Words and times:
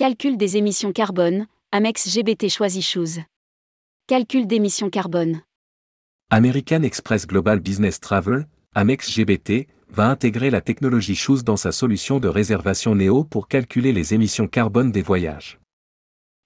Calcul 0.00 0.38
des 0.38 0.56
émissions 0.56 0.92
carbone, 0.92 1.46
Amex 1.72 2.08
GBT 2.08 2.48
choisit 2.48 2.82
Shoes. 2.82 3.20
Calcul 4.06 4.46
d'émissions 4.46 4.88
carbone. 4.88 5.42
American 6.30 6.84
Express 6.84 7.26
Global 7.26 7.60
Business 7.60 8.00
Travel, 8.00 8.46
Amex 8.74 9.10
GBT, 9.10 9.66
va 9.90 10.08
intégrer 10.08 10.48
la 10.48 10.62
technologie 10.62 11.14
Shoes 11.14 11.42
dans 11.42 11.58
sa 11.58 11.70
solution 11.70 12.18
de 12.18 12.28
réservation 12.28 12.94
Néo 12.94 13.24
pour 13.24 13.46
calculer 13.46 13.92
les 13.92 14.14
émissions 14.14 14.48
carbone 14.48 14.90
des 14.90 15.02
voyages. 15.02 15.60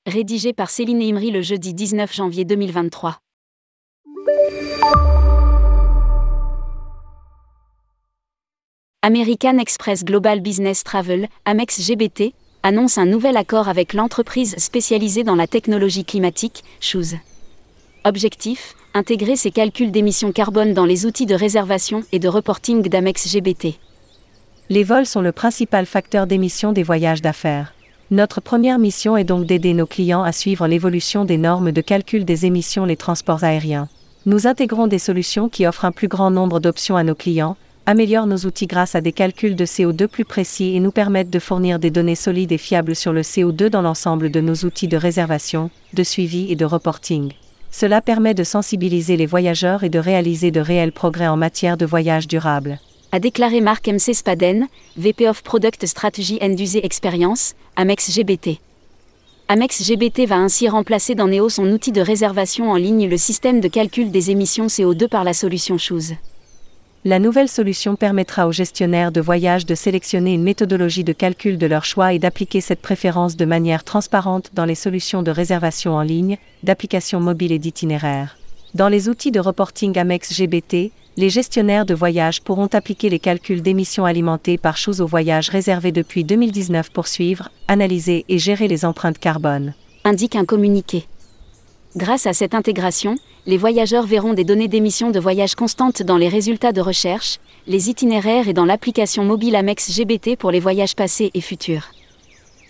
Rédigé 0.04 0.52
par 0.52 0.68
Céline 0.68 1.00
Imri 1.00 1.30
le 1.30 1.40
jeudi 1.40 1.74
19 1.74 2.12
janvier 2.12 2.44
2023. 2.44 3.20
American 9.02 9.58
Express 9.58 10.04
Global 10.04 10.40
Business 10.40 10.82
Travel, 10.82 11.28
Amex 11.44 11.80
GBT, 11.80 12.34
annonce 12.64 12.96
un 12.96 13.04
nouvel 13.04 13.36
accord 13.36 13.68
avec 13.68 13.92
l'entreprise 13.92 14.56
spécialisée 14.56 15.22
dans 15.22 15.34
la 15.36 15.46
technologie 15.46 16.04
climatique, 16.04 16.64
Shoes. 16.80 17.14
Objectif 18.04 18.74
intégrer 18.94 19.36
ces 19.36 19.50
calculs 19.50 19.90
d'émissions 19.90 20.32
carbone 20.32 20.72
dans 20.72 20.86
les 20.86 21.04
outils 21.04 21.26
de 21.26 21.34
réservation 21.34 22.04
et 22.12 22.18
de 22.18 22.28
reporting 22.28 22.88
d'Amex 22.88 23.28
GBT. 23.28 23.74
Les 24.70 24.84
vols 24.84 25.04
sont 25.04 25.20
le 25.20 25.32
principal 25.32 25.84
facteur 25.84 26.26
d'émission 26.26 26.72
des 26.72 26.84
voyages 26.84 27.20
d'affaires. 27.20 27.74
Notre 28.10 28.40
première 28.40 28.78
mission 28.78 29.16
est 29.16 29.24
donc 29.24 29.46
d'aider 29.46 29.74
nos 29.74 29.86
clients 29.86 30.22
à 30.22 30.32
suivre 30.32 30.66
l'évolution 30.66 31.24
des 31.24 31.38
normes 31.38 31.72
de 31.72 31.80
calcul 31.80 32.24
des 32.24 32.46
émissions 32.46 32.86
les 32.86 32.96
transports 32.96 33.44
aériens. 33.44 33.88
Nous 34.26 34.46
intégrons 34.46 34.86
des 34.86 34.98
solutions 34.98 35.50
qui 35.50 35.66
offrent 35.66 35.84
un 35.84 35.92
plus 35.92 36.08
grand 36.08 36.30
nombre 36.30 36.60
d'options 36.60 36.96
à 36.96 37.02
nos 37.02 37.14
clients, 37.14 37.56
améliorent 37.86 38.26
nos 38.26 38.38
outils 38.38 38.66
grâce 38.66 38.94
à 38.94 39.00
des 39.00 39.12
calculs 39.12 39.56
de 39.56 39.66
CO2 39.66 40.06
plus 40.06 40.24
précis 40.24 40.74
et 40.74 40.80
nous 40.80 40.90
permettent 40.90 41.30
de 41.30 41.38
fournir 41.38 41.78
des 41.78 41.90
données 41.90 42.14
solides 42.14 42.52
et 42.52 42.58
fiables 42.58 42.96
sur 42.96 43.12
le 43.12 43.22
CO2 43.22 43.68
dans 43.68 43.82
l'ensemble 43.82 44.30
de 44.30 44.40
nos 44.40 44.54
outils 44.64 44.88
de 44.88 44.96
réservation, 44.96 45.70
de 45.92 46.02
suivi 46.02 46.50
et 46.50 46.56
de 46.56 46.64
reporting. 46.64 47.32
Cela 47.70 48.00
permet 48.00 48.34
de 48.34 48.44
sensibiliser 48.44 49.16
les 49.16 49.26
voyageurs 49.26 49.84
et 49.84 49.90
de 49.90 49.98
réaliser 49.98 50.50
de 50.50 50.60
réels 50.60 50.92
progrès 50.92 51.26
en 51.26 51.36
matière 51.36 51.76
de 51.76 51.86
voyage 51.86 52.28
durable. 52.28 52.78
A 53.12 53.20
déclaré 53.20 53.60
Marc 53.60 53.88
MC 53.88 54.14
Spaden, 54.14 54.66
VP 54.96 55.28
of 55.28 55.42
Product 55.42 55.86
Strategy 55.86 56.38
and 56.40 56.56
User 56.58 56.84
Experience, 56.84 57.54
Amex 57.76 58.10
GBT. 58.10 58.60
Amex 59.48 59.82
GBT 59.86 60.26
va 60.26 60.36
ainsi 60.36 60.68
remplacer 60.68 61.14
dans 61.14 61.28
Neo 61.28 61.48
son 61.48 61.66
outil 61.66 61.92
de 61.92 62.00
réservation 62.00 62.70
en 62.70 62.76
ligne 62.76 63.08
le 63.08 63.18
système 63.18 63.60
de 63.60 63.68
calcul 63.68 64.10
des 64.10 64.30
émissions 64.30 64.68
CO2 64.68 65.06
par 65.06 65.22
la 65.22 65.34
solution 65.34 65.76
Shoes. 65.76 66.14
La 67.06 67.18
nouvelle 67.18 67.50
solution 67.50 67.96
permettra 67.96 68.48
aux 68.48 68.52
gestionnaires 68.52 69.12
de 69.12 69.20
voyage 69.20 69.66
de 69.66 69.74
sélectionner 69.74 70.32
une 70.32 70.42
méthodologie 70.42 71.04
de 71.04 71.12
calcul 71.12 71.58
de 71.58 71.66
leur 71.66 71.84
choix 71.84 72.14
et 72.14 72.18
d'appliquer 72.18 72.62
cette 72.62 72.80
préférence 72.80 73.36
de 73.36 73.44
manière 73.44 73.84
transparente 73.84 74.52
dans 74.54 74.64
les 74.64 74.74
solutions 74.74 75.22
de 75.22 75.30
réservation 75.30 75.92
en 75.96 76.00
ligne, 76.00 76.38
d'applications 76.62 77.20
mobiles 77.20 77.52
et 77.52 77.58
d'itinéraires. 77.58 78.38
Dans 78.72 78.88
les 78.88 79.10
outils 79.10 79.32
de 79.32 79.38
reporting 79.38 79.98
Amex 79.98 80.32
GBT, 80.32 80.92
les 81.18 81.28
gestionnaires 81.28 81.84
de 81.84 81.92
voyage 81.92 82.40
pourront 82.40 82.70
appliquer 82.72 83.10
les 83.10 83.18
calculs 83.18 83.60
d'émissions 83.60 84.06
alimentées 84.06 84.56
par 84.56 84.78
chose 84.78 85.02
aux 85.02 85.06
voyages 85.06 85.50
réservés 85.50 85.92
depuis 85.92 86.24
2019 86.24 86.90
pour 86.90 87.06
suivre, 87.06 87.50
analyser 87.68 88.24
et 88.30 88.38
gérer 88.38 88.66
les 88.66 88.86
empreintes 88.86 89.18
carbone. 89.18 89.74
Indique 90.04 90.36
un 90.36 90.46
communiqué. 90.46 91.06
Grâce 91.96 92.26
à 92.26 92.32
cette 92.32 92.54
intégration, 92.54 93.14
les 93.46 93.56
voyageurs 93.56 94.04
verront 94.04 94.34
des 94.34 94.42
données 94.42 94.66
d'émissions 94.66 95.12
de 95.12 95.20
voyage 95.20 95.54
constantes 95.54 96.02
dans 96.02 96.16
les 96.16 96.28
résultats 96.28 96.72
de 96.72 96.80
recherche, 96.80 97.38
les 97.68 97.88
itinéraires 97.88 98.48
et 98.48 98.52
dans 98.52 98.64
l'application 98.64 99.24
mobile 99.24 99.54
Amex 99.54 99.92
GBT 99.92 100.36
pour 100.36 100.50
les 100.50 100.58
voyages 100.58 100.96
passés 100.96 101.30
et 101.34 101.40
futurs. 101.40 101.90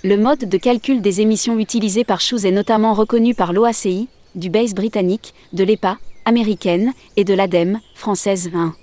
Le 0.02 0.18
mode 0.18 0.40
de 0.40 0.58
calcul 0.58 1.00
des 1.00 1.22
émissions 1.22 1.58
utilisé 1.58 2.04
par 2.04 2.20
Shoes 2.20 2.44
est 2.44 2.50
notamment 2.50 2.92
reconnu 2.92 3.34
par 3.34 3.54
l'OACI, 3.54 4.08
du 4.34 4.50
BASE 4.50 4.74
britannique, 4.74 5.32
de 5.54 5.64
l'EPA, 5.64 5.96
américaine, 6.26 6.92
et 7.16 7.24
de 7.24 7.32
l'ADEME, 7.32 7.80
française 7.94 8.50
1. 8.54 8.74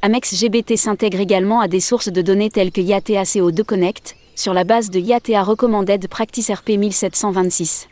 Amex 0.00 0.34
GBT 0.34 0.76
s'intègre 0.76 1.20
également 1.20 1.60
à 1.60 1.68
des 1.68 1.80
sources 1.80 2.08
de 2.08 2.22
données 2.22 2.48
telles 2.48 2.72
que 2.72 2.80
IATA 2.80 3.24
CO2 3.24 3.64
Connect, 3.64 4.16
sur 4.34 4.54
la 4.54 4.64
base 4.64 4.88
de 4.88 4.98
IATA 4.98 5.42
Recommended 5.42 6.08
Practice 6.08 6.50
RP 6.50 6.78
1726. 6.78 7.88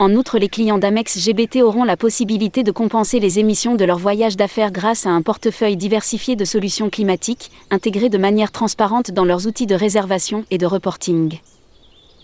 En 0.00 0.14
outre, 0.14 0.38
les 0.38 0.48
clients 0.48 0.78
d'Amex 0.78 1.18
GBT 1.18 1.60
auront 1.60 1.82
la 1.82 1.96
possibilité 1.96 2.62
de 2.62 2.70
compenser 2.70 3.18
les 3.18 3.40
émissions 3.40 3.74
de 3.74 3.84
leur 3.84 3.98
voyage 3.98 4.36
d'affaires 4.36 4.70
grâce 4.70 5.06
à 5.06 5.10
un 5.10 5.22
portefeuille 5.22 5.76
diversifié 5.76 6.36
de 6.36 6.44
solutions 6.44 6.88
climatiques, 6.88 7.50
intégrées 7.72 8.08
de 8.08 8.16
manière 8.16 8.52
transparente 8.52 9.10
dans 9.10 9.24
leurs 9.24 9.48
outils 9.48 9.66
de 9.66 9.74
réservation 9.74 10.44
et 10.52 10.58
de 10.58 10.66
reporting. 10.66 11.40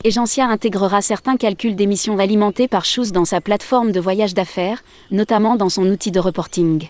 Agencia 0.04 0.46
intégrera 0.46 1.02
certains 1.02 1.36
calculs 1.36 1.74
d'émissions 1.74 2.18
alimentés 2.18 2.68
par 2.68 2.84
Shoes 2.84 3.10
dans 3.10 3.24
sa 3.24 3.40
plateforme 3.40 3.90
de 3.90 3.98
voyage 3.98 4.34
d'affaires, 4.34 4.84
notamment 5.10 5.56
dans 5.56 5.68
son 5.68 5.86
outil 5.86 6.12
de 6.12 6.20
reporting. 6.20 6.88